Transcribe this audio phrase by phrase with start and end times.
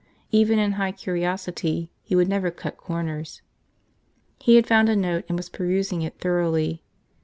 [0.31, 3.43] Even in high curiosity, he would never cut corners.
[4.39, 6.81] He had found a note and was perusing it thoroughly.